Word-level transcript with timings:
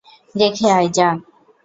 রেখে 0.35 0.67
আই 0.71 0.87
যা। 0.93 1.07